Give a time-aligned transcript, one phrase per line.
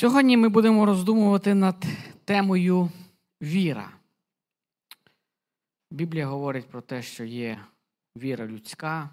[0.00, 1.84] Сьогодні ми будемо роздумувати над
[2.24, 2.90] темою
[3.42, 3.92] віра.
[5.90, 7.64] Біблія говорить про те, що є
[8.16, 9.10] віра людська,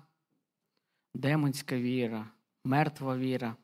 [1.13, 2.27] демонська віра,
[2.65, 3.55] мертва віра.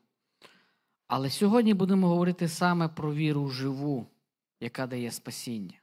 [1.06, 4.06] Але сьогодні будемо говорити саме про віру живу,
[4.60, 5.78] яка дає спасіння.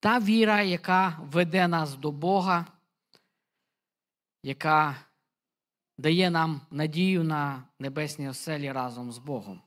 [0.00, 2.66] Та віра, яка веде нас до Бога,
[4.42, 4.96] яка
[5.98, 9.62] дає нам надію на небесній оселі разом з Богом.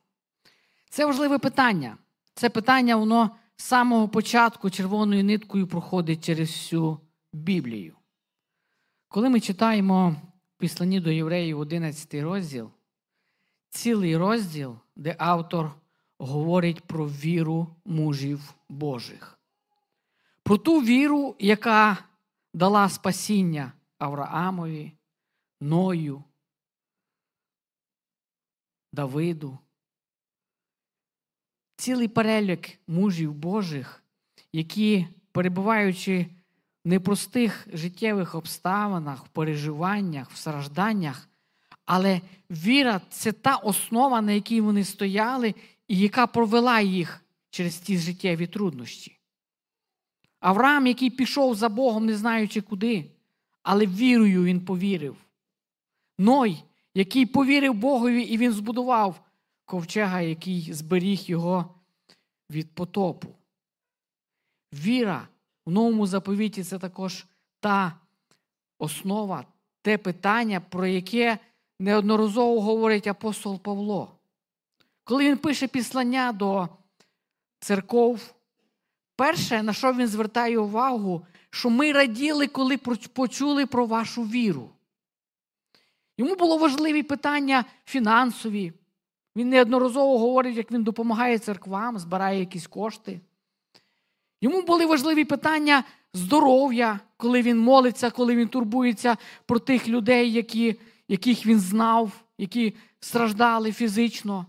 [0.89, 1.97] Це важливе питання.
[2.33, 6.99] Це питання, воно з самого початку червоною ниткою проходить через всю
[7.33, 7.95] Біблію.
[9.07, 10.15] Коли ми читаємо
[10.57, 12.71] післані до євреїв 11 розділ,
[13.69, 15.71] цілий розділ, де автор
[16.17, 19.39] говорить про віру мужів Божих,
[20.43, 21.97] про ту віру, яка
[22.53, 24.91] дала спасіння Авраамові,
[25.61, 26.23] Ною,
[28.93, 29.57] Давиду.
[31.79, 34.03] Цілий перелік мужів Божих,
[34.53, 36.25] які, перебуваючи
[36.85, 41.29] в непростих життєвих обставинах, в переживаннях, в стражданнях,
[41.85, 42.21] але
[42.51, 45.55] віра це та основа, на якій вони стояли,
[45.87, 49.17] і яка провела їх через ті життєві труднощі.
[50.39, 53.05] Авраам, який пішов за Богом, не знаючи куди,
[53.63, 55.15] але вірою він повірив.
[56.17, 59.28] Ной, який повірив Богові, і він збудував
[59.69, 61.75] ковчега, який зберіг його
[62.49, 63.27] від потопу.
[64.73, 65.27] Віра
[65.65, 67.25] в новому заповіті це також
[67.59, 67.93] та
[68.79, 69.45] основа,
[69.81, 71.37] те питання, про яке
[71.79, 74.11] неодноразово говорить апостол Павло.
[75.03, 76.69] Коли він пише післання до
[77.59, 78.33] церков,
[79.15, 82.77] перше, на що він звертає увагу, що ми раділи, коли
[83.13, 84.69] почули про вашу віру.
[86.17, 88.73] Йому було важливі питання фінансові.
[89.35, 93.21] Він неодноразово говорить, як він допомагає церквам, збирає якісь кошти.
[94.41, 100.75] Йому були важливі питання здоров'я, коли він молиться, коли він турбується про тих людей, які,
[101.07, 104.45] яких він знав, які страждали фізично.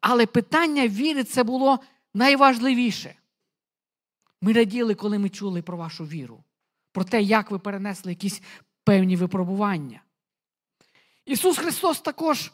[0.00, 1.78] Але питання віри це було
[2.14, 3.14] найважливіше.
[4.42, 6.44] Ми раділи, коли ми чули про вашу віру,
[6.92, 8.42] про те, як ви перенесли якісь
[8.84, 10.02] певні випробування.
[11.26, 12.52] Ісус Христос також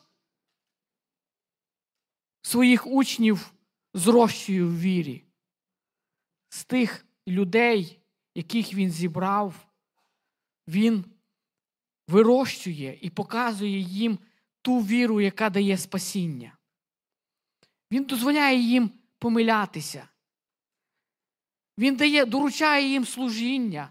[2.46, 3.52] своїх учнів
[3.94, 5.24] зрощує в вірі.
[6.48, 7.98] З тих людей,
[8.34, 9.66] яких Він зібрав,
[10.68, 11.04] Він
[12.08, 14.18] вирощує і показує їм
[14.62, 16.58] ту віру, яка дає спасіння.
[17.92, 20.08] Він дозволяє їм помилятися.
[21.78, 23.90] Він дає, доручає їм служіння.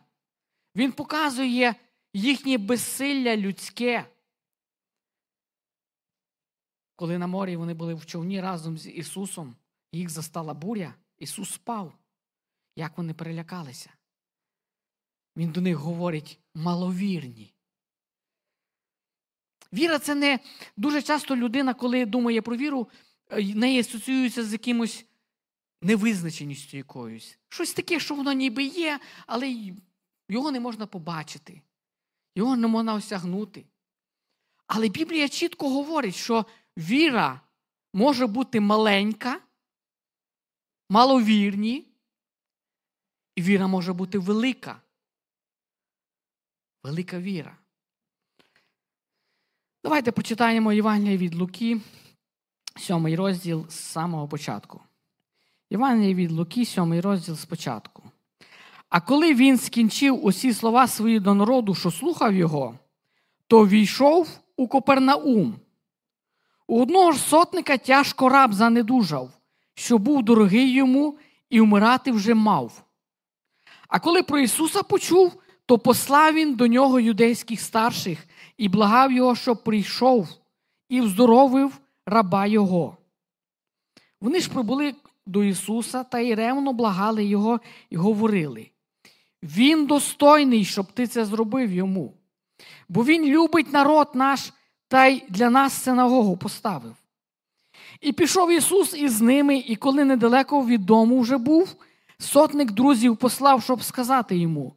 [0.75, 1.75] Він показує
[2.13, 4.14] їхнє безсилля людське.
[6.95, 9.55] Коли на морі вони були в човні разом з Ісусом,
[9.91, 11.93] їх застала буря, Ісус спав.
[12.75, 13.89] Як вони перелякалися?
[15.37, 17.53] Він до них говорить маловірні.
[19.73, 20.39] Віра це не
[20.77, 22.89] дуже часто людина, коли думає про віру,
[23.29, 25.05] е, неї асоціюється з якимось
[25.81, 27.39] невизначеністю якоюсь.
[27.49, 29.73] Щось таке, що воно ніби є, але
[30.29, 31.61] його не можна побачити,
[32.35, 33.65] його не можна осягнути.
[34.67, 36.45] Але Біблія чітко говорить, що
[36.77, 37.41] віра
[37.93, 39.39] може бути маленька,
[40.89, 41.87] маловірні,
[43.35, 44.81] і віра може бути велика.
[46.83, 47.57] Велика віра.
[49.83, 51.81] Давайте почитаємо Євангелія від Луки,
[52.77, 54.81] сьомий розділ з самого початку.
[55.69, 58.03] Євангелія від Луки, сьомий розділ спочатку.
[58.89, 62.79] А коли він скінчив усі слова свої до народу, що слухав його,
[63.47, 65.59] то війшов у Копернаум.
[66.67, 69.29] У одного ж сотника тяжко раб занедужав,
[69.73, 71.17] що був дорогий йому
[71.49, 72.83] і вмирати вже мав.
[73.87, 78.27] А коли про Ісуса почув, то послав він до нього юдейських старших
[78.57, 80.27] і благав його, щоб прийшов
[80.89, 82.97] і вздоровив раба Його.
[84.21, 84.95] Вони ж прибули
[85.25, 87.59] до Ісуса та й ревно благали Його
[87.89, 88.69] і говорили:
[89.43, 92.13] Він достойний, щоб ти це зробив йому,
[92.89, 94.53] бо Він любить народ наш
[94.87, 96.95] та й для нас синагогу поставив.
[98.01, 101.75] І пішов Ісус із ними, і коли недалеко від дому вже був,
[102.17, 104.73] сотник друзів послав, щоб сказати йому: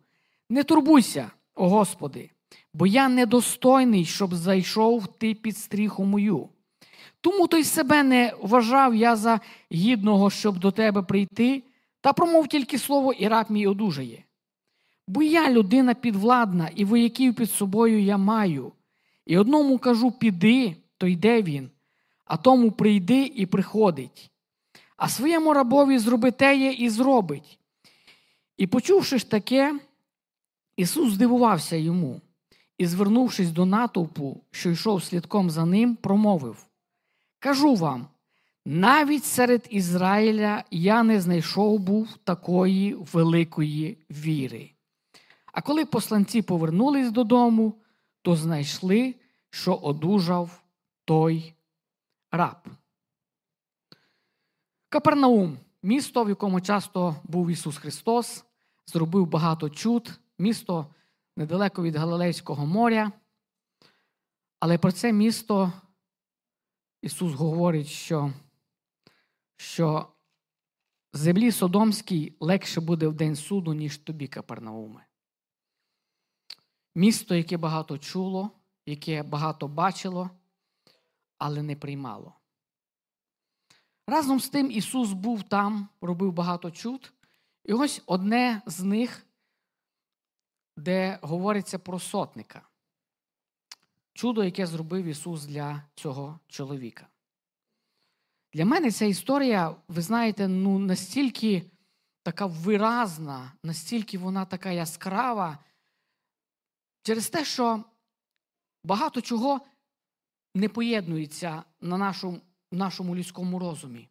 [0.50, 2.30] Не турбуйся, о Господи,
[2.74, 6.48] бо я недостойний, щоб зайшов ти під стріху мою.
[7.20, 9.40] Тому той себе не вважав я за
[9.72, 11.62] гідного, щоб до тебе прийти,
[12.00, 14.24] та промов тільки слово, і раб мій одужає.
[15.08, 18.72] Бо я людина підвладна, і вояків під собою я маю.
[19.28, 21.70] І одному кажу, піди, то йде він,
[22.24, 24.30] а тому прийди і приходить.
[24.96, 27.58] А своєму рабові зроби теє і зробить.
[28.56, 29.80] І, почувши ж таке,
[30.76, 32.20] Ісус здивувався йому
[32.78, 36.66] і, звернувшись до натовпу, що йшов слідком за ним, промовив:
[37.38, 38.06] Кажу вам,
[38.66, 44.70] навіть серед Ізраїля я не знайшов був такої великої віри.
[45.52, 47.74] А коли посланці повернулись додому,
[48.28, 49.14] то знайшли,
[49.50, 50.64] що одужав
[51.04, 51.54] той
[52.30, 52.68] раб.
[54.88, 58.44] Капернаум місто, в якому часто був Ісус Христос,
[58.86, 60.94] зробив багато чуд, місто
[61.36, 63.12] недалеко від Галилейського моря.
[64.60, 65.72] Але про це місто
[67.02, 68.32] Ісус говорить, що
[69.56, 70.06] що
[71.12, 75.07] землі Содомській легше буде в день суду, ніж тобі, Капернауме.
[76.98, 78.50] Місто, яке багато чуло,
[78.86, 80.30] яке багато бачило,
[81.38, 82.34] але не приймало.
[84.06, 87.12] Разом з тим Ісус був там, робив багато чуд.
[87.64, 89.26] І ось одне з них,
[90.76, 92.68] де говориться про сотника.
[94.12, 97.06] Чудо, яке зробив Ісус для цього чоловіка.
[98.52, 101.70] Для мене ця історія, ви знаєте, ну настільки
[102.22, 105.58] така виразна, настільки вона така яскрава,
[107.08, 107.84] через те, що
[108.84, 109.66] багато чого
[110.54, 112.40] не поєднується на нашому,
[112.72, 114.08] нашому людському розумі.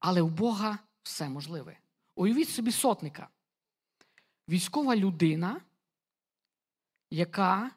[0.00, 1.78] Але у Бога все можливе.
[2.16, 3.28] Уявіть собі сотника.
[4.48, 5.60] Військова людина,
[7.10, 7.70] яка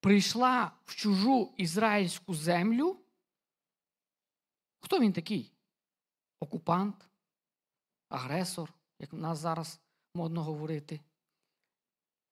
[0.00, 3.00] прийшла в чужу ізраїльську землю.
[4.80, 5.52] Хто він такий?
[6.40, 7.08] Окупант,
[8.08, 9.80] агресор, як в нас зараз
[10.14, 11.00] модно говорити.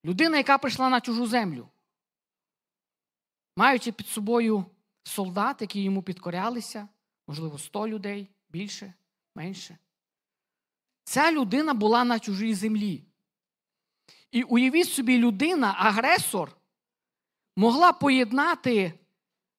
[0.04, 1.68] Людина, яка прийшла на чужу землю,
[3.56, 4.64] маючи під собою
[5.02, 6.88] солдат, які йому підкорялися,
[7.26, 8.94] можливо, 100 людей, більше,
[9.34, 9.78] менше.
[11.04, 13.04] Ця людина була на чужій землі.
[14.30, 16.56] І уявіть собі, людина, агресор,
[17.56, 18.92] могла поєднати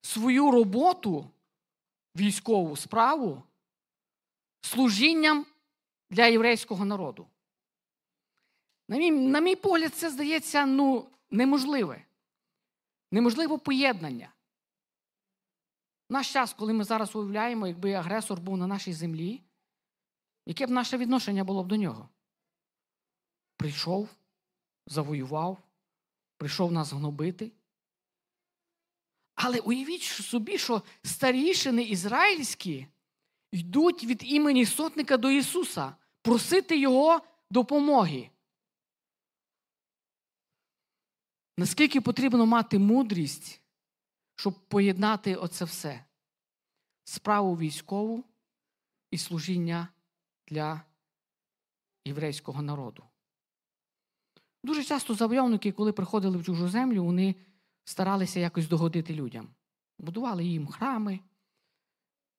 [0.00, 1.30] свою роботу
[2.16, 3.42] військову справу
[4.60, 5.46] служінням
[6.10, 7.26] для єврейського народу.
[8.90, 12.04] На мій, на мій погляд, це здається ну, неможливе.
[13.12, 14.32] Неможливе поєднання.
[16.08, 19.42] Наш час, коли ми зараз уявляємо, якби агресор був на нашій землі,
[20.46, 22.08] яке б наше відношення було б до нього?
[23.56, 24.08] Прийшов,
[24.86, 25.58] завоював,
[26.36, 27.52] прийшов нас гнобити.
[29.34, 32.86] Але уявіть собі, що старішини ізраїльські
[33.52, 37.20] йдуть від імені сотника до Ісуса просити Його
[37.50, 38.30] допомоги.
[41.60, 43.60] Наскільки потрібно мати мудрість,
[44.36, 46.04] щоб поєднати оце все?
[47.04, 48.24] Справу військову
[49.10, 49.88] і служіння
[50.48, 50.82] для
[52.04, 53.04] єврейського народу.
[54.64, 57.34] Дуже часто завойовники, коли приходили в чужу землю, вони
[57.84, 59.48] старалися якось догодити людям.
[59.98, 61.20] Будували їм храми,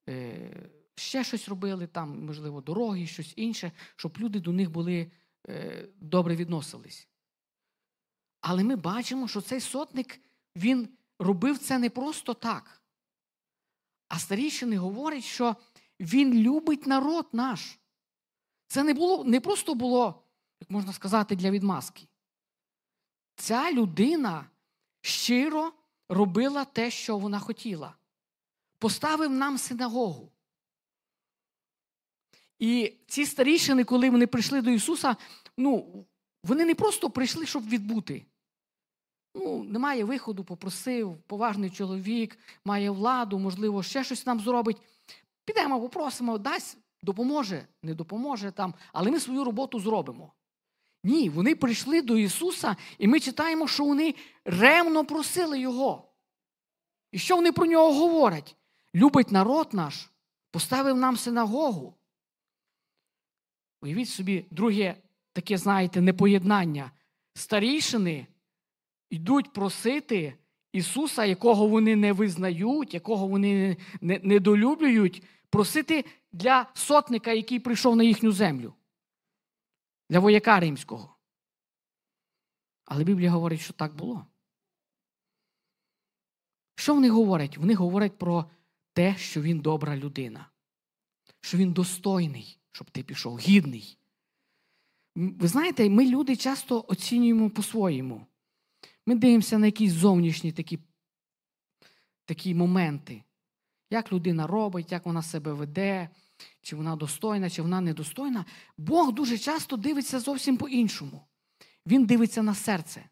[0.10, 5.12] е, ще щось робили, там, можливо, дороги, щось інше, щоб люди до них були
[5.50, 7.11] е, добре відносились.
[8.42, 10.22] Але ми бачимо, що цей сотник
[10.56, 12.82] він робив це не просто так.
[14.08, 15.56] А старішини говорять, що
[16.00, 17.80] він любить народ наш.
[18.68, 20.24] Це не було, не просто було,
[20.62, 22.08] як можна сказати, для відмазки.
[23.36, 24.46] Ця людина
[25.02, 25.74] щиро
[26.10, 27.96] робила те, що вона хотіла.
[28.80, 30.32] Поставив нам синагогу.
[32.60, 35.16] І ці старішини, коли вони прийшли до Ісуса,
[35.58, 36.06] ну,
[36.44, 38.26] вони не просто прийшли, щоб відбути.
[39.36, 44.78] Ну, Немає виходу, попросив, поважний чоловік, має владу, можливо, ще щось нам зробить.
[45.46, 50.34] Підемо, попросимо, дасть, допоможе, не допоможе там, але ми свою роботу зробимо.
[51.04, 56.12] Ні, вони прийшли до Ісуса, і ми читаємо, що вони ревно просили Його.
[57.12, 58.56] І що вони про нього говорять?
[58.96, 60.10] Любить народ наш,
[60.52, 61.94] поставив нам синагогу.
[63.82, 64.96] Уявіть собі, друге
[65.34, 66.92] таке, знаєте, непоєднання.
[67.34, 68.28] Старішини
[69.12, 70.34] йдуть просити
[70.74, 78.32] Ісуса, якого вони не визнають, якого вони недолюблюють, просити для сотника, який прийшов на їхню
[78.32, 78.74] землю
[80.10, 81.16] для вояка римського.
[82.86, 84.26] Але Біблія говорить, що так було.
[86.76, 87.58] Що вони говорять?
[87.58, 88.46] Вони говорять про
[88.94, 90.50] те, що він добра людина,
[91.42, 93.98] що він достойний, щоб ти пішов, гідний.
[95.16, 98.28] Ви знаєте, ми люди часто оцінюємо по-своєму.
[99.12, 100.80] Ми дивимося на якісь зовнішні такі
[102.26, 103.24] такі моменти.
[103.90, 106.10] як людина робить, як вона себе веде,
[106.62, 108.46] чи вона достойна, чи вона недостойна.
[108.78, 111.22] Бог дуже часто дивиться зовсім по-іншому.
[111.86, 113.10] Він дивиться на серце.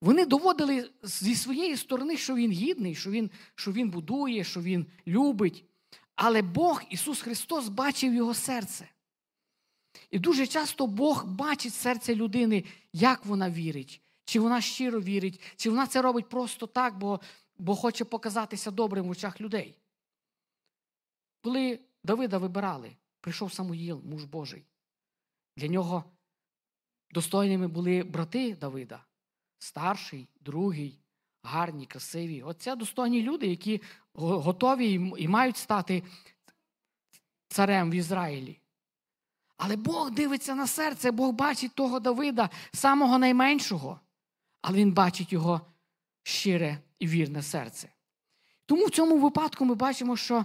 [0.00, 4.86] Вони доводили зі своєї сторони, що він гідний, що він, що він будує, що він
[5.06, 5.64] любить.
[6.16, 8.88] Але Бог, Ісус Христос, бачив його серце.
[10.10, 15.70] І дуже часто Бог бачить серце людини, як вона вірить, чи вона щиро вірить, чи
[15.70, 17.20] вона це робить просто так, бо,
[17.58, 19.78] бо хоче показатися добрим в очах людей.
[21.42, 24.64] Коли Давида вибирали, прийшов Самуїл, муж Божий.
[25.56, 26.04] Для нього
[27.10, 29.04] достойними були брати Давида,
[29.58, 30.98] старший, другий,
[31.42, 32.42] гарні, красиві.
[32.42, 33.80] Оце достойні люди, які
[34.14, 36.02] готові і мають стати
[37.48, 38.58] царем в Ізраїлі.
[39.56, 44.00] Але Бог дивиться на серце, Бог бачить того Давида, самого найменшого,
[44.62, 45.60] але Він бачить його
[46.22, 47.88] щире і вірне серце.
[48.66, 50.44] Тому в цьому випадку ми бачимо, що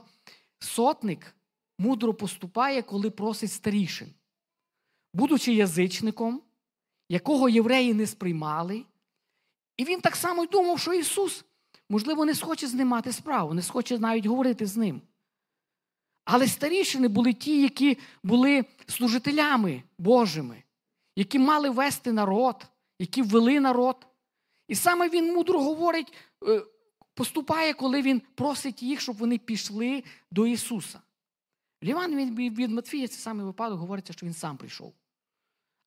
[0.59, 1.35] сотник
[1.79, 4.13] мудро поступає, коли просить старішин.
[5.13, 6.41] Будучи язичником,
[7.09, 8.85] якого євреї не сприймали,
[9.77, 11.45] і він так само й думав, що Ісус,
[11.89, 15.01] можливо, не схоче з ним мати справу, не схоче навіть говорити з ним.
[16.25, 20.63] Але старішини були ті, які були служителями Божими,
[21.15, 22.67] які мали вести народ,
[22.99, 24.07] які ввели народ.
[24.67, 26.13] І саме він мудро говорить,
[26.47, 26.63] е,
[27.13, 31.01] поступає, коли він просить їх, щоб вони пішли до Ісуса.
[31.83, 34.93] В Іван від Матфія це саме випадок говориться, що він сам прийшов.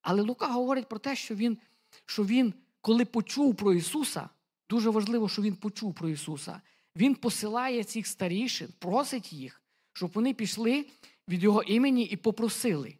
[0.02, 1.58] Але Лука говорить про те, що він,
[2.06, 4.28] що він, коли почув про Ісуса,
[4.70, 6.60] дуже важливо, що він почув про Ісуса,
[6.96, 9.62] Він посилає цих старішин, просить їх,
[9.92, 10.86] щоб вони пішли
[11.28, 12.96] від Його імені і попросили.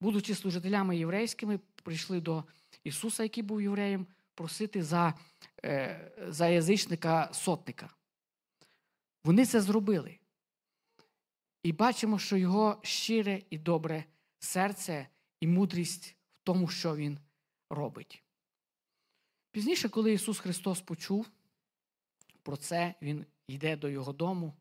[0.00, 2.44] Будучи служителями єврейськими, прийшли до
[2.84, 5.14] Ісуса, який був євреєм, просити за,
[5.64, 7.90] е, за язичника сотника.
[9.24, 10.18] Вони це зробили.
[11.62, 14.04] І бачимо, що його щире і добре
[14.38, 15.08] серце
[15.40, 17.18] і мудрість в тому, що він
[17.70, 18.22] робить.
[19.50, 21.30] Пізніше, коли Ісус Христос почув
[22.42, 24.54] про це, Він йде до Його дому,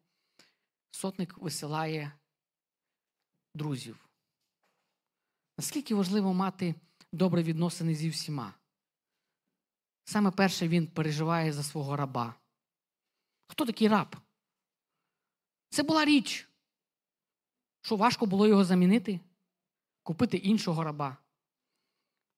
[0.91, 2.11] сотник висилає
[3.55, 4.09] друзів.
[5.57, 6.75] Наскільки важливо мати
[7.15, 8.53] добре відносини зі всіма?
[10.03, 12.35] Саме перше він переживає за свого раба.
[13.47, 14.15] Хто такий раб?
[15.69, 16.49] Це була річ,
[17.81, 19.19] що важко було його замінити,
[20.03, 21.17] купити іншого раба.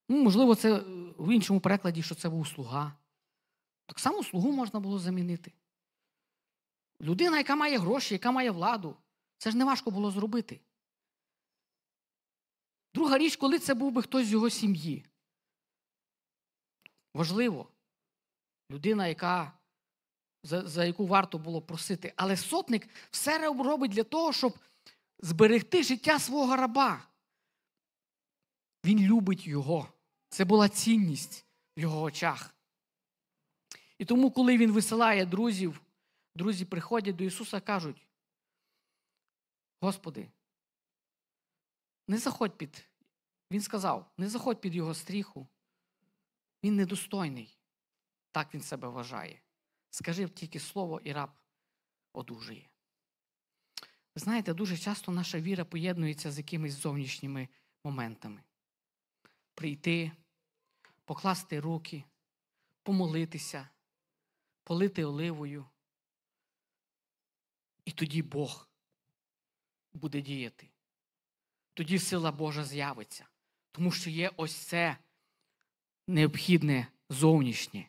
[0.10, 0.79] Ну, Можливо, це
[1.17, 2.93] в іншому перекладі, що це був слуга.
[3.86, 5.53] Так само слугу можна було замінити.
[7.01, 8.96] Людина, яка має гроші, яка має владу,
[9.38, 10.60] це ж не важко було зробити.
[12.98, 15.06] Друга річ, коли це був би хтось з його сім'ї.
[17.13, 17.72] Важливо.
[18.72, 19.60] Людина, яка,
[20.44, 22.13] за, за яку варто було просити.
[22.16, 24.60] Але сотник все робить для того, щоб
[25.20, 27.08] зберегти життя свого раба.
[28.86, 29.88] Він любить його.
[30.30, 31.46] Це була цінність
[31.77, 32.56] в його очах.
[33.98, 35.82] І тому, коли він висилає друзів,
[36.36, 38.08] друзі приходять до Ісуса і кажуть:
[39.82, 40.27] Господи,
[42.08, 42.90] не заходь під.
[43.52, 45.48] Він сказав, не заходь під його стріху.
[46.64, 47.58] Він недостойний.
[48.32, 49.42] Так він себе вважає.
[49.90, 51.30] Скажи тільки слово, і раб
[52.14, 52.70] одужує.
[54.16, 57.48] Ви знаєте, дуже часто наша віра поєднується з якимись зовнішніми
[57.84, 58.44] моментами.
[59.54, 60.12] Прийти,
[61.06, 62.04] покласти руки,
[62.84, 63.70] помолитися,
[64.64, 65.66] полити оливою.
[67.86, 68.70] І тоді Бог
[69.94, 70.70] буде діяти.
[71.77, 73.25] Тоді сила Божа з'явиться.
[73.72, 74.98] Тому що є ось це
[76.07, 77.88] необхідне зовнішнє.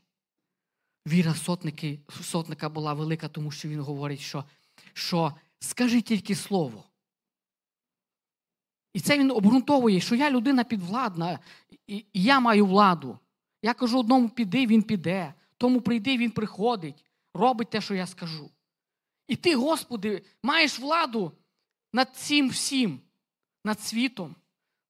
[1.07, 4.45] Віра сотники, сотника була велика, тому що він говорить, що,
[4.92, 6.85] що скажи тільки слово.
[8.95, 11.38] І це він обґрунтовує, що я людина підвладна,
[11.87, 13.18] і я маю владу.
[13.62, 17.04] Я кажу одному піди, він піде, тому прийди, він приходить,
[17.35, 18.50] робить те, що я скажу.
[19.28, 21.33] І ти, Господи, маєш владу
[21.92, 23.00] над цим всім,
[23.69, 24.37] над світом,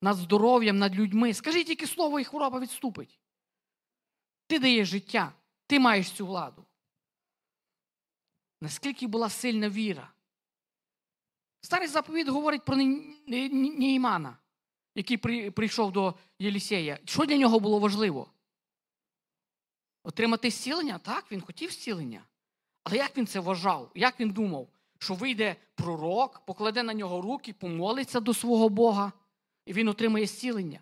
[0.03, 1.35] над здоров'ям, над людьми.
[1.35, 3.19] Скажи тільки слово, і хвороба відступить.
[4.47, 5.33] Ти даєш життя,
[5.67, 6.65] ти маєш цю владу.
[8.61, 10.13] Наскільки була сильна віра?
[11.61, 14.37] Старий заповіт говорить про Неймана,
[14.95, 15.17] який
[15.51, 16.99] прийшов до Єлісея.
[17.05, 18.31] Що для нього було важливо?
[20.03, 20.99] Отримати зцілення?
[20.99, 22.25] Так, він хотів зцілення.
[22.85, 23.91] Але як він це вважав?
[23.95, 29.13] Як він думав, що вийде пророк, покладе на нього руки, помолиться до свого Бога,
[29.67, 30.81] і він отримає зцілення?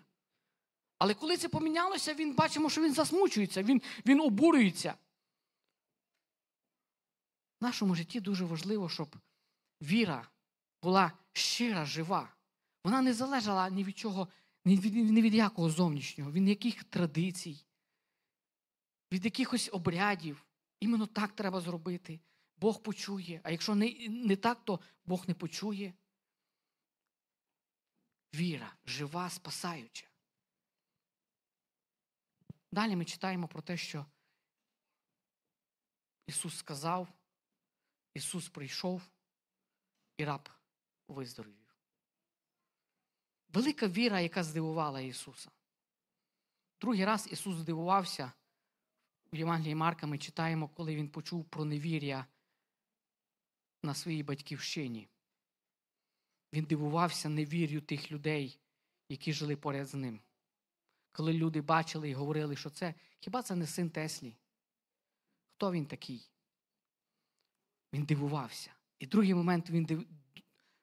[0.97, 4.95] Але коли це помінялося, він бачимо, що він засмучується, він, він обурюється.
[7.61, 9.15] В нашому житті дуже важливо, щоб
[9.81, 10.27] віра
[10.83, 12.33] була щира, жива.
[12.83, 14.27] Вона не залежала ні від чого,
[14.65, 17.65] ні від, ні від якого зовнішнього, від яких традицій,
[19.11, 20.45] від якихось обрядів.
[20.79, 22.19] Іменно так треба зробити.
[22.57, 23.41] Бог почує.
[23.43, 25.93] А якщо не, не так, то Бог не почує.
[28.33, 30.07] Віра, жива, спасаюча.
[32.71, 34.05] Далі ми читаємо про те, що
[36.27, 37.07] Ісус сказав,
[38.13, 39.01] Ісус прийшов,
[40.17, 40.49] і раб
[41.07, 41.75] виздоровів.
[43.49, 45.51] Велика віра, яка здивувала Ісуса.
[46.81, 48.31] Другий раз Ісус здивувався.
[49.33, 52.25] В Євангелії Марка ми читаємо, коли Він почув про невір'я
[53.87, 55.07] на своїй батьківщині.
[56.53, 58.59] Він дивувався невір'ю тих людей,
[59.09, 60.19] які жили поряд з ним.
[61.11, 64.35] Коли люди бачили і говорили, що це хіба це не син Теслі?
[65.53, 66.29] Хто він такий?
[67.93, 68.71] Він дивувався.
[68.99, 70.07] І другий момент він див...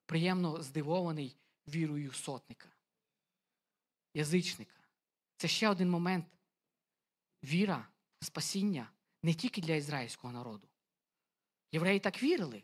[0.06, 1.36] приємно здивований
[1.68, 2.68] вірою сотника,
[4.14, 4.80] язичника.
[5.36, 6.26] Це ще один момент.
[7.44, 7.88] Віра,
[8.20, 8.90] спасіння
[9.22, 10.68] не тільки для ізраїльського народу.
[11.72, 12.62] Євреї так вірили,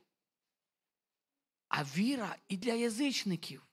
[1.71, 3.67] а віра і для язичників.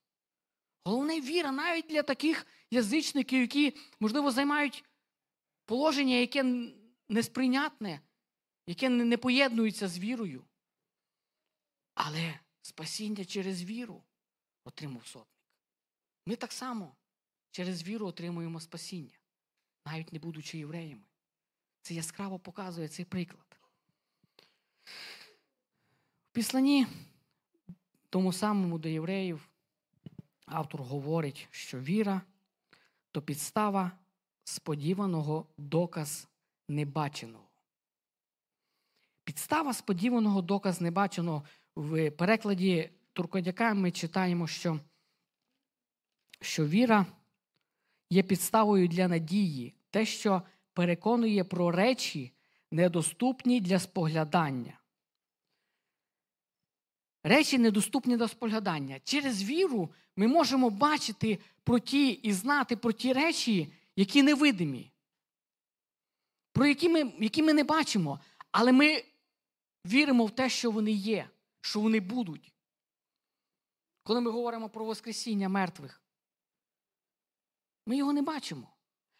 [0.84, 4.84] Головне віра навіть для таких язичників, які, можливо, займають
[5.66, 6.44] положення, яке
[7.10, 8.02] несприйнятне,
[8.68, 10.46] яке не поєднується з вірою.
[11.94, 14.04] Але спасіння через віру
[14.64, 15.52] отримав сотник.
[16.26, 16.96] Ми так само
[17.52, 19.20] через віру отримуємо спасіння,
[19.86, 21.06] навіть не будучи євреями.
[21.82, 23.60] Це яскраво показує цей приклад.
[26.26, 26.88] В післанні
[28.10, 29.50] тому самому до євреїв
[30.46, 32.22] автор говорить, що віра
[33.12, 33.92] то підстава
[34.44, 36.28] сподіваного доказ
[36.68, 37.44] небаченого.
[39.24, 41.44] Підстава сподіваного доказ небаченого
[41.76, 44.80] в перекладі Туркодяка ми читаємо, що,
[46.42, 47.06] що віра
[48.10, 50.42] є підставою для надії, те, що
[50.74, 52.32] переконує про речі,
[52.72, 54.77] недоступні для споглядання.
[57.24, 59.00] Речі недоступні до споглядання.
[59.00, 64.92] Через віру ми можемо бачити про ті і знати про ті речі, які невидимі,
[66.52, 68.20] про які ми, які ми не бачимо,
[68.52, 69.04] але ми
[69.86, 71.30] віримо в те, що вони є,
[71.62, 72.54] що вони будуть.
[74.04, 76.02] Коли ми говоримо про Воскресіння мертвих,
[77.86, 78.74] ми його не бачимо.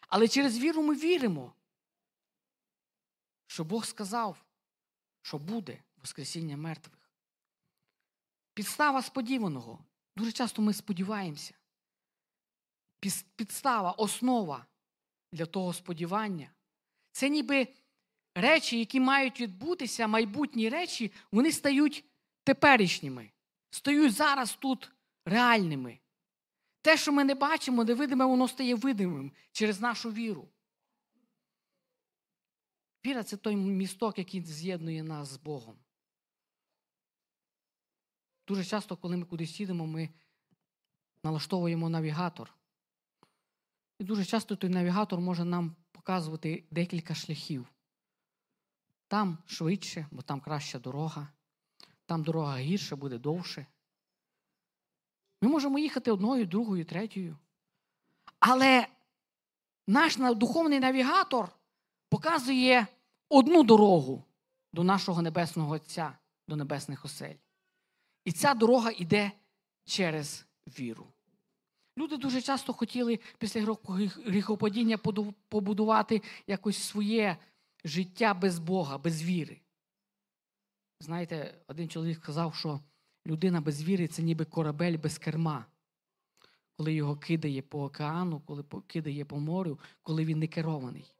[0.08, 1.54] Але через віру ми віримо,
[3.46, 4.44] що Бог сказав,
[5.22, 7.07] що буде Воскресіння мертвих.
[8.58, 9.78] Підстава сподіваного.
[10.16, 11.54] Дуже часто ми сподіваємося.
[13.36, 14.66] Підстава, основа
[15.32, 16.50] для того сподівання.
[17.12, 17.68] Це ніби
[18.34, 22.04] речі, які мають відбутися, майбутні речі, вони стають
[22.44, 23.30] теперішніми,
[23.70, 24.92] стають зараз тут
[25.24, 25.98] реальними.
[26.82, 30.48] Те, що ми не бачимо, невидиме, воно стає видимим через нашу віру.
[33.06, 35.78] Віра це той місток, який з'єднує нас з Богом.
[38.48, 40.08] Дуже часто, коли ми кудись їдемо, ми
[41.24, 42.54] налаштовуємо навігатор.
[43.98, 47.66] І дуже часто той навігатор може нам показувати декілька шляхів.
[49.08, 51.28] Там швидше, бо там краща дорога,
[52.06, 53.66] там дорога гірша, буде довше.
[55.42, 57.36] Ми можемо їхати одною, другою, третьою.
[58.38, 58.86] Але
[59.86, 61.50] наш духовний навігатор
[62.08, 62.86] показує
[63.28, 64.24] одну дорогу
[64.72, 67.36] до нашого Небесного Отця, до небесних осель.
[68.28, 69.32] І ця дорога йде
[69.84, 71.06] через віру.
[71.98, 73.76] Люди дуже часто хотіли після
[74.26, 74.98] гріхопадіння
[75.48, 77.36] побудувати якось своє
[77.84, 79.60] життя без Бога, без віри.
[81.00, 82.80] Знаєте, один чоловік сказав, що
[83.26, 85.66] людина без віри це ніби корабель без керма.
[86.76, 91.14] Коли його кидає по океану, коли кидає по морю, коли він не керований.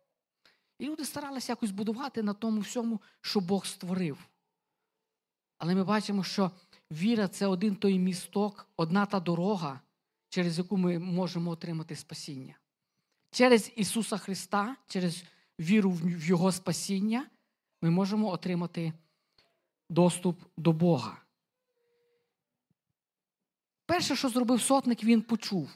[0.78, 4.28] І люди старалися якось будувати на тому всьому, що Бог створив.
[5.58, 6.50] Але ми бачимо, що
[6.92, 9.80] віра це один той місток, одна та дорога,
[10.28, 12.58] через яку ми можемо отримати спасіння.
[13.30, 15.24] Через Ісуса Христа, через
[15.60, 17.26] віру в Його спасіння,
[17.82, 18.92] ми можемо отримати
[19.90, 21.22] доступ до Бога.
[23.86, 25.70] Перше, що зробив сотник, він почув.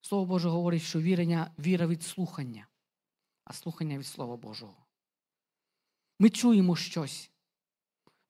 [0.00, 2.66] Слово Боже говорить, що вірення, віра від слухання,
[3.44, 4.86] а слухання від Слова Божого.
[6.18, 7.30] Ми чуємо щось.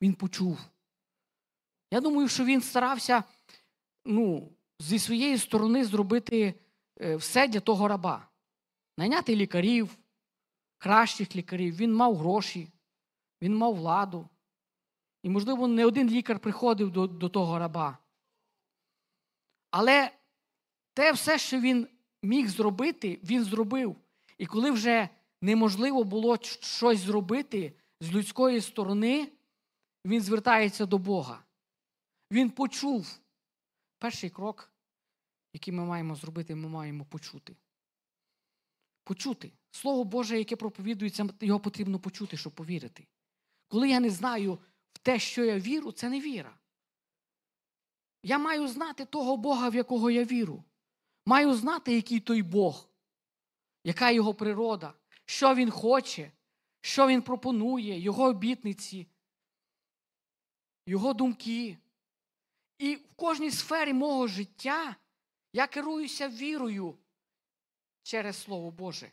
[0.01, 0.59] Він почув.
[1.91, 3.23] Я думаю, що він старався
[4.05, 6.53] ну, зі своєї сторони зробити
[7.01, 8.27] е, все для того раба.
[8.97, 9.97] Найняти лікарів,
[10.77, 11.75] кращих лікарів.
[11.75, 12.71] Він мав гроші,
[13.41, 14.29] він мав владу,
[15.23, 17.97] І, можливо, не один лікар приходив до, до того раба.
[19.71, 20.11] Але
[20.93, 21.87] те все, що він
[22.23, 23.95] міг зробити, він зробив.
[24.37, 25.09] І коли вже
[25.41, 29.31] неможливо було щось зробити з людської сторони,
[30.05, 31.43] він звертається до Бога.
[32.31, 33.19] Він почув.
[33.99, 34.71] Перший крок,
[35.53, 37.55] який ми маємо зробити, ми маємо почути.
[39.03, 39.51] Почути.
[39.71, 43.07] Слово Боже, яке проповідується, його потрібно почути, щоб повірити.
[43.67, 44.59] Коли я не знаю
[44.93, 46.59] в те, що я вірю, це не віра.
[48.23, 50.63] Я маю знати того Бога, в якого я віру.
[51.25, 52.89] Маю знати, який той Бог,
[53.83, 54.93] яка його природа,
[55.25, 56.31] що він хоче,
[56.81, 59.07] що він пропонує, його обітниці,
[60.85, 61.77] його думки.
[62.77, 64.95] І в кожній сфері мого життя
[65.53, 66.97] я керуюся вірою
[68.03, 69.11] через Слово Боже.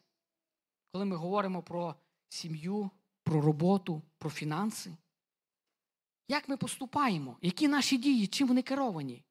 [0.93, 1.95] Коли ми говоримо про
[2.29, 2.91] сім'ю,
[3.23, 4.97] про роботу, про фінанси,
[6.29, 7.39] як ми поступаємо?
[7.43, 9.25] Які наші дії, чим вони керовані?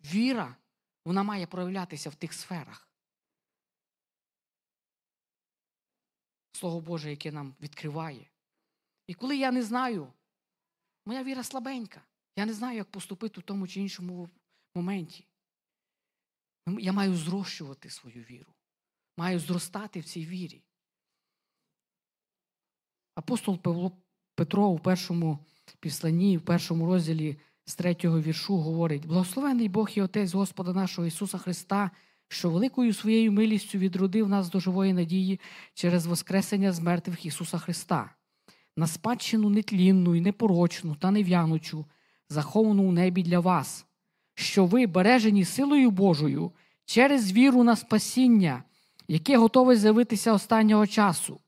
[0.00, 0.56] Віра,
[1.04, 2.90] вона має проявлятися в тих сферах.
[6.52, 8.30] Слово Боже, яке нам відкриває.
[9.06, 10.12] І коли я не знаю,
[11.06, 12.02] моя віра слабенька.
[12.36, 14.28] Я не знаю, як поступити в тому чи іншому
[14.74, 15.26] моменті.
[16.78, 18.52] Я маю зрощувати свою віру.
[19.16, 20.62] Маю зростати в цій вірі.
[23.14, 23.92] Апостол Павло
[24.34, 25.38] Петро у першому
[25.80, 31.38] післанні, в першому розділі з третього віршу говорить: Благословений Бог і Отець Господа нашого Ісуса
[31.38, 31.90] Христа,
[32.28, 35.40] що великою своєю милістю відродив нас до живої надії
[35.74, 38.14] через Воскресення з мертвих Ісуса Христа,
[38.76, 41.86] на спадщину нетлінну і непорочну та нев'янучу,
[42.28, 43.86] заховану у небі для вас,
[44.34, 46.52] що ви, бережені силою Божою,
[46.84, 48.62] через віру на спасіння,
[49.08, 51.40] яке готове з'явитися останнього часу.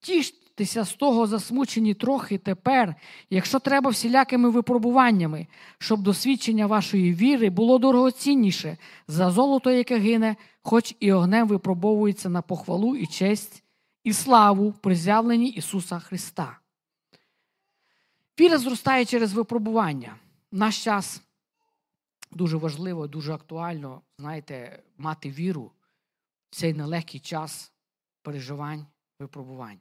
[0.00, 2.94] Тіштеся з того засмучені трохи тепер,
[3.30, 5.46] якщо треба всілякими випробуваннями,
[5.78, 8.76] щоб досвідчення вашої віри було дорогоцінніше
[9.08, 13.62] за золото, яке гине, хоч і огнем випробовується на похвалу і честь
[14.04, 16.61] і славу при з'явленні Ісуса Христа.
[18.42, 20.16] Віра зростає через випробування.
[20.52, 21.22] В наш час
[22.30, 25.70] дуже важливо, дуже актуально, знаєте, мати віру
[26.50, 27.72] в цей нелегкий час
[28.22, 28.86] переживань,
[29.20, 29.80] випробувань.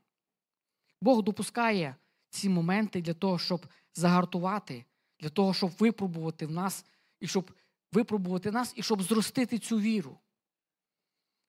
[1.02, 1.95] Бог допускає
[2.30, 4.86] ці моменти для того, щоб загартувати,
[5.19, 6.86] для того, щоб випробувати в нас,
[7.19, 7.52] і щоб
[7.91, 10.17] випробувати нас, і щоб зростити цю віру.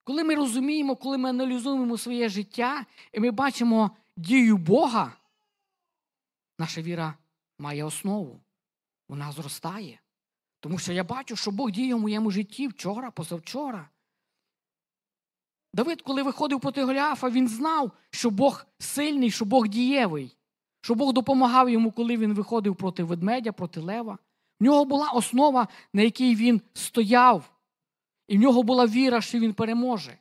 [0.05, 5.17] Коли ми розуміємо, коли ми аналізуємо своє життя, і ми бачимо дію Бога,
[6.63, 7.15] наша віра
[7.59, 8.41] має основу.
[9.09, 10.01] Вона зростає.
[10.61, 13.89] Тому що я бачу, що Бог діє в моєму житті вчора, позавчора.
[15.75, 20.37] Давид, коли виходив проти Голіафа, він знав, що Бог сильний, що Бог дієвий,
[20.81, 24.19] що Бог допомагав йому, коли він виходив проти ведмедя, проти лева.
[24.61, 27.53] В нього була основа, на якій він стояв,
[28.29, 30.19] і в нього була віра, що він переможе.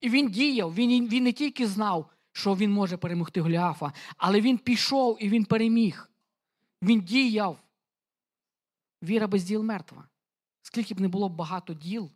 [0.00, 4.58] І він діяв, він він не тільки знав, що він може перемогти Голіафа, але він
[4.58, 6.10] пішов і він переміг.
[6.82, 7.58] Він діяв.
[9.02, 10.08] Віра без діл мертва.
[10.62, 12.10] Скільки б не було багато діл,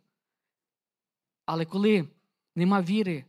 [1.45, 2.09] але коли
[2.55, 3.25] нема віри,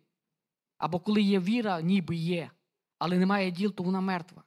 [0.79, 2.51] або коли є віра, ніби є,
[2.99, 4.45] але немає діл, то вона мертва.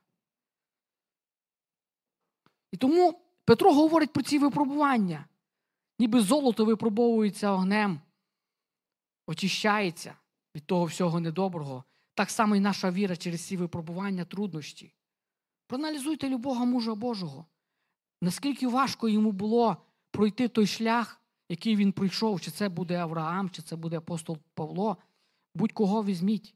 [2.72, 5.26] І тому Петро говорить про ці випробування.
[6.00, 8.02] Ніби золото випробовується огнем,
[9.28, 10.16] очищається
[10.56, 11.84] від того всього недоброго.
[12.22, 14.94] Так само і наша віра через ці випробування, труднощі.
[15.68, 17.46] Проаналізуйте любого мужа Божого.
[18.22, 19.78] Наскільки важко йому було
[20.12, 24.98] пройти той шлях, який він пройшов, чи це буде Авраам, чи це буде апостол Павло,
[25.56, 26.56] будь-кого візьміть.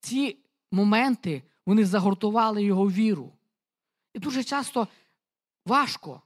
[0.00, 0.38] Ці
[0.72, 3.32] моменти вони загортували його віру.
[4.14, 4.88] І дуже часто
[5.66, 6.22] важко,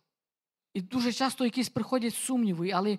[0.74, 2.98] і дуже часто якісь приходять сумніви, але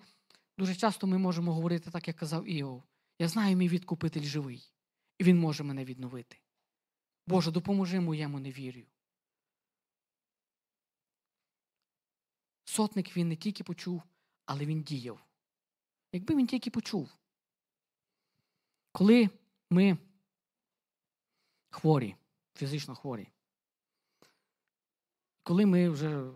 [0.58, 2.84] дуже часто ми можемо говорити, так як казав Іов.
[3.20, 4.72] Я знаю, мій відкупитель живий,
[5.18, 6.38] і він може мене відновити.
[7.28, 8.88] Боже, допоможи моєму невір'ю.
[12.66, 14.04] Сотник він не тільки почув,
[14.46, 15.26] але він діяв.
[16.12, 17.18] Якби він тільки почув,
[18.92, 19.30] коли
[19.70, 19.98] ми
[21.70, 22.16] хворі,
[22.54, 23.28] фізично хворі,
[25.44, 26.32] коли ми вже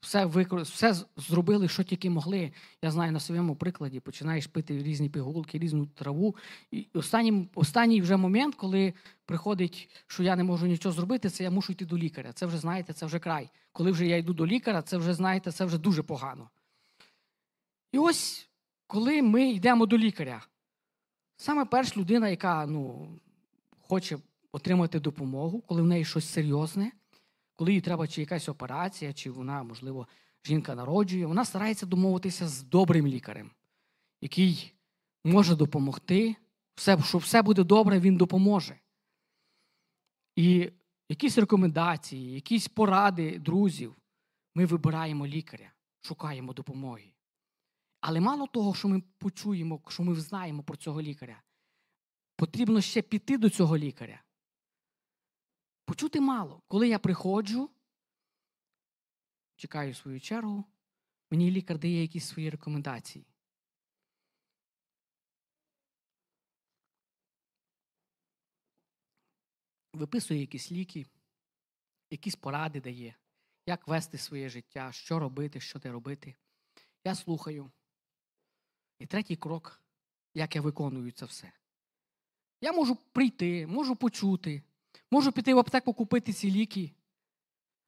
[0.00, 0.62] все викор...
[0.62, 2.52] все зробили, що тільки могли.
[2.82, 6.36] Я знаю на своєму прикладі, починаєш пити різні пігулки, різну траву.
[6.70, 8.94] І останній, останній вже момент, коли
[9.26, 12.32] приходить, що я не можу нічого зробити, це я мушу йти до лікаря.
[12.32, 13.50] Це вже знаєте, це вже край.
[13.72, 16.50] Коли вже я йду до лікаря, це вже знаєте, це вже дуже погано.
[17.92, 18.48] І ось
[18.86, 20.46] коли ми йдемо до лікаря,
[21.36, 23.08] саме перша людина, яка ну,
[23.80, 24.18] хоче
[24.52, 26.92] отримати допомогу, коли в неї щось серйозне
[27.60, 30.08] коли їй треба чи якась операція, чи вона, можливо,
[30.44, 33.50] жінка народжує, вона старається домовитися з добрим лікарем,
[34.20, 34.74] який
[35.24, 36.36] може допомогти,
[36.74, 38.80] все, що все буде добре, він допоможе.
[40.36, 40.70] І
[41.08, 43.96] якісь рекомендації, якісь поради друзів,
[44.54, 47.12] ми вибираємо лікаря, шукаємо допомоги.
[48.00, 51.42] Але мало того, що ми почуємо, що ми знаємо про цього лікаря,
[52.36, 54.22] потрібно ще піти до цього лікаря.
[55.90, 56.62] Почути мало.
[56.68, 57.70] Коли я приходжу,
[59.56, 60.64] чекаю свою чергу,
[61.30, 63.26] мені лікар дає якісь свої рекомендації.
[69.92, 71.06] Виписує якісь ліки,
[72.10, 73.14] якісь поради дає,
[73.66, 76.34] як вести своє життя, що робити, що не робити.
[77.04, 77.70] Я слухаю.
[78.98, 79.82] І третій крок,
[80.34, 81.52] як я виконую це все.
[82.60, 84.62] Я можу прийти, можу почути,
[85.10, 86.92] можу піти в аптеку купити ці ліки.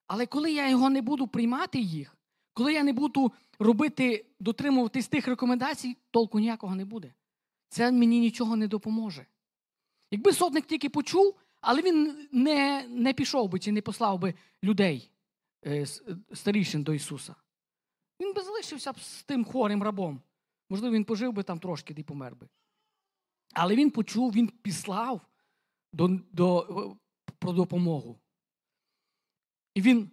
[0.07, 2.17] Але коли я його не буду приймати їх,
[2.55, 7.15] коли я не буду робити, дотримуватись тих рекомендацій, толку ніякого не буде.
[7.69, 9.27] Це мені нічого не допоможе.
[10.11, 15.11] Якби сотник тільки почув, але він не не пішов би чи не послав би людей
[15.67, 15.87] е,
[16.35, 17.35] старішин до Ісуса,
[18.21, 20.21] він би залишився б з тим хворим рабом.
[20.71, 22.49] Можливо, він пожив би там трошки і помер би.
[23.53, 25.21] Але він почув, він післав
[25.93, 26.97] до, до,
[27.43, 28.21] про допомогу.
[29.75, 30.11] І він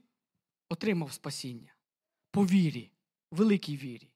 [0.69, 1.75] отримав спасіння
[2.31, 2.91] по вірі,
[3.31, 4.13] великій вірі.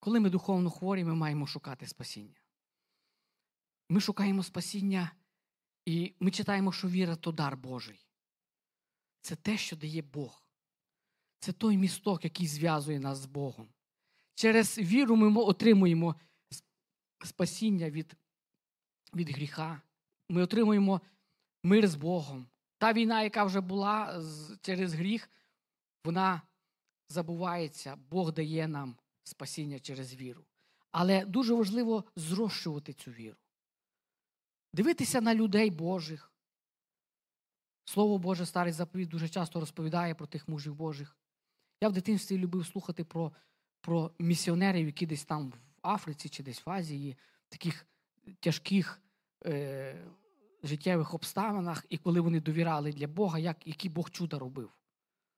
[0.00, 2.40] Коли ми духовно хворі, ми маємо шукати спасіння.
[3.88, 5.10] Ми шукаємо спасіння,
[5.84, 8.06] і ми читаємо, що віра то дар Божий.
[9.20, 10.48] Це те, що дає Бог.
[11.38, 13.68] Це той місток, який зв'язує нас з Богом.
[14.34, 16.16] Через віру ми отримуємо
[17.24, 18.16] спасіння від
[19.14, 19.82] від гріха.
[20.28, 21.00] Ми отримуємо
[21.66, 22.46] мир з Богом.
[22.78, 24.22] Та війна, яка вже була
[24.60, 25.30] через гріх,
[26.04, 26.42] вона
[27.08, 30.44] забувається, Бог дає нам спасіння через віру.
[30.90, 33.36] Але дуже важливо зрощувати цю віру.
[34.72, 36.32] Дивитися на людей Божих.
[37.84, 41.16] Слово Боже, старий заповідь дуже часто розповідає про тих мужів Божих.
[41.80, 43.32] Я в дитинстві любив слухати про
[43.80, 47.16] про місіонерів, які десь там в Африці чи десь в Азії,
[47.48, 47.86] таких
[48.40, 49.00] тяжких
[49.46, 50.06] е,
[50.66, 54.70] життєвих обставинах, і коли вони довіряли для Бога, як, які Бог чуда робив.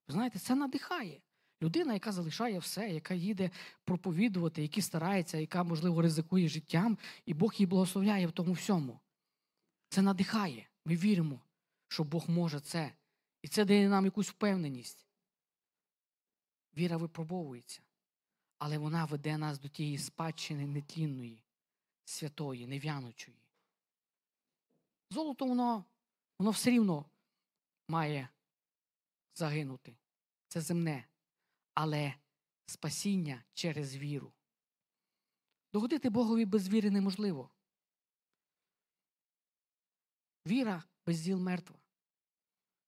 [0.09, 1.21] Ви знаєте, це надихає.
[1.63, 3.51] Людина, яка залишає все, яка їде
[3.85, 9.01] проповідувати, яка старається, яка, можливо, ризикує життям, і Бог її благословляє в тому всьому.
[9.89, 10.69] Це надихає.
[10.85, 11.41] Ми віримо,
[11.89, 12.93] що Бог може це.
[13.43, 15.07] І це дає нам якусь впевненість.
[16.77, 17.83] Віра випробовується,
[18.59, 21.43] але вона веде нас до тієї спадщини нетлінної,
[22.05, 23.38] святої, нев'янучої.
[25.11, 25.85] Золото воно,
[26.39, 27.11] воно все рівно
[27.89, 28.29] має
[29.35, 29.97] загинути.
[30.49, 31.09] Це земне.
[31.75, 32.15] Але
[32.67, 34.33] спасіння через віру.
[35.73, 37.51] Догодити Богові без віри неможливо.
[40.47, 41.79] Віра без діл мертва.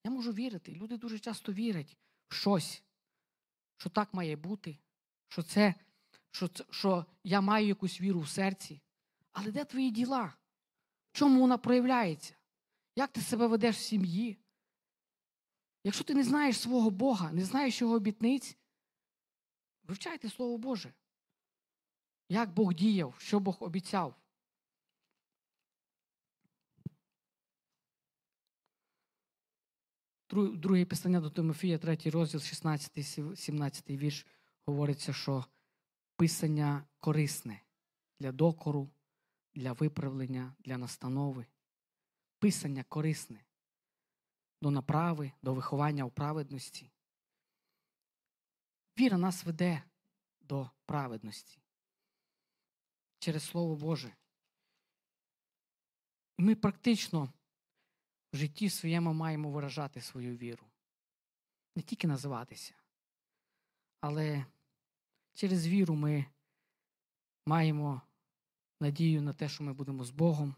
[0.04, 0.72] Я можу вірити.
[0.72, 1.96] Люди дуже часто вірять
[2.28, 2.82] в щось,
[3.76, 4.78] що так має бути,
[5.28, 5.74] що це,
[6.30, 8.80] що, що я маю якусь віру в серці.
[9.32, 10.34] Але де твої діла?
[11.12, 12.34] Чому вона проявляється?
[12.96, 14.38] Як ти себе ведеш в сім'ї?
[15.84, 18.56] Якщо ти не знаєш свого Бога, не знаєш його обітниць,
[19.82, 20.92] вивчайте Слово Боже.
[22.28, 24.14] Як Бог діяв, що Бог обіцяв.
[30.32, 33.06] Друге писання до Тимофія, 3 розділ, 16,
[33.38, 34.26] 17 вірш,
[34.66, 35.44] говориться, що
[36.16, 37.62] писання корисне
[38.20, 38.90] для докору,
[39.60, 41.46] для виправлення, для настанови.
[42.38, 43.44] Писання корисне
[44.62, 46.90] до направи, до виховання у праведності.
[48.98, 49.82] Віра нас веде
[50.40, 51.62] до праведності
[53.18, 54.16] через Слово Боже.
[56.38, 57.32] Ми практично
[58.32, 60.66] в житті своєму маємо виражати свою віру.
[61.76, 62.74] Не тільки називатися,
[64.00, 64.46] але
[65.34, 66.26] через віру ми
[67.46, 68.02] маємо
[68.80, 70.54] надію на те, що ми будемо з Богом.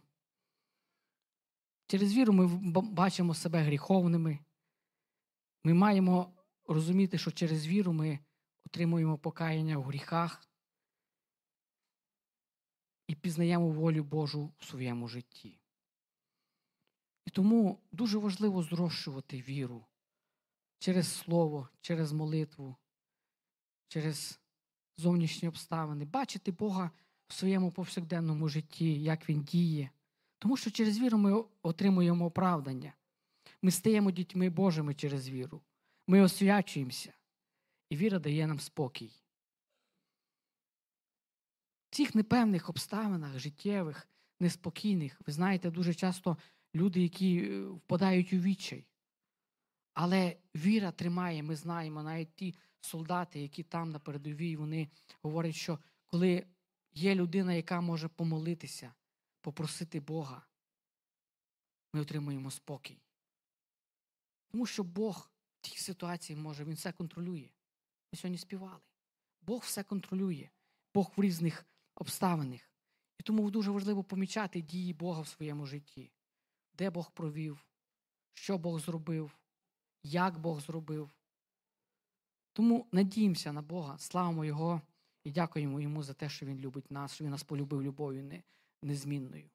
[1.87, 2.46] Через віру ми
[2.82, 4.38] бачимо себе гріховними.
[5.64, 6.35] Ми маємо
[6.66, 8.18] розуміти, що через віру ми
[8.66, 10.48] отримуємо покаяння в гріхах
[13.06, 15.61] і пізнаємо волю Божу в своєму житті.
[17.26, 19.87] І тому дуже важливо зрощувати віру
[20.78, 22.76] через слово, через молитву,
[23.88, 24.40] через
[24.96, 26.90] зовнішні обставини, бачити Бога
[27.33, 29.90] своєму повсякденному житті, як Він діє.
[30.38, 32.92] Тому що через віру ми отримуємо оправдання.
[33.62, 35.61] ми стаємо дітьми Божими через віру.
[36.07, 37.12] Ми освячуємося.
[37.90, 39.11] І віра дає нам спокій.
[41.90, 44.09] В цих непевних обставинах, життєвих,
[44.40, 46.37] неспокійних, ви знаєте, дуже часто
[46.75, 48.87] люди, які е, впадають у відчай.
[49.95, 54.88] Але віра тримає, ми знаємо, навіть ті солдати, які там на передовій, вони
[55.23, 56.47] говорять, що коли
[56.94, 58.94] є людина, яка може помолитися,
[59.40, 60.46] попросити Бога,
[61.92, 63.02] ми отримуємо спокій.
[64.48, 67.48] Тому що Бог в тій ситуації може, Він все контролює.
[68.12, 68.81] Ми сьогодні співали.
[69.42, 70.48] Бог все контролює,
[70.94, 72.61] Бог в різних обставинах.
[73.18, 76.12] І тому дуже важливо помічати дії Бога в своєму житті,
[76.74, 77.66] де Бог провів,
[78.33, 79.38] що Бог зробив,
[80.02, 81.11] як Бог зробив.
[82.52, 84.81] Тому надіємося на Бога, славимо Його
[85.24, 88.42] і дякуємо Йому за те, що Він любить нас, що Він нас полюбив любов'ю
[88.82, 89.50] незмінною,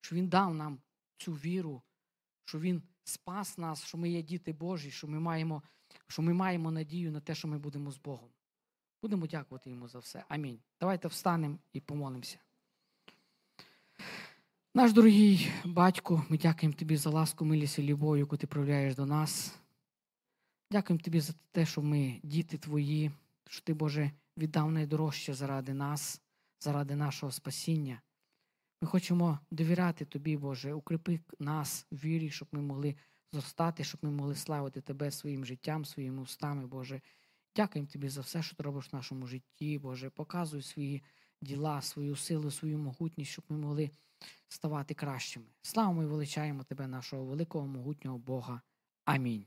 [0.00, 0.78] що Він дав нам
[1.16, 1.82] цю віру,
[2.44, 5.62] що Він спас нас, що ми є діти Божі, що ми маємо,
[6.06, 8.30] що ми маємо надію на те, що ми будемо з Богом.
[9.02, 10.24] Будемо дякувати Йому за все.
[10.28, 10.58] Амінь.
[10.80, 12.38] Давайте встанемо і помолимося.
[14.74, 19.06] Наш дорогий батько, ми дякуємо тобі за ласку, милість і любов, яку ти проявляєш до
[19.06, 19.58] нас.
[20.70, 23.10] Дякуємо тобі за те, що ми діти твої,
[23.48, 26.22] що ти, Боже, віддав найдорожче заради нас,
[26.60, 28.02] заради нашого спасіння.
[28.82, 32.96] Ми хочемо довіряти тобі, Боже, укріпи нас в вірі, щоб ми могли
[33.32, 37.00] зростати, щоб ми могли славити Тебе своїм життям, своїми устами, Боже.
[37.56, 40.10] Дякуємо тобі за все, що ти робиш в нашому житті, Боже.
[40.10, 41.02] Показуй свої
[41.42, 43.90] діла, свою силу, свою могутність, щоб ми могли
[44.48, 45.46] ставати кращими.
[45.62, 48.60] Славимо і величаємо Тебе, нашого великого могутнього Бога.
[49.04, 49.42] Амінь.
[49.42, 49.46] Е,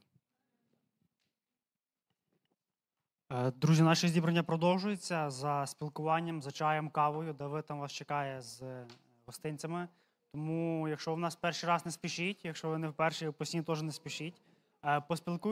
[3.31, 7.33] Друзі, наше зібрання продовжується за спілкуванням, за чаєм, кавою.
[7.33, 8.85] Давид там вас чекає з е,
[9.25, 9.87] гостинцями.
[10.31, 13.81] Тому, якщо ви в нас перший раз не спішіть, якщо ви не вперше, постійно теж
[13.81, 14.41] не спішіть.
[14.85, 15.45] Е, Поспілкуйтесь.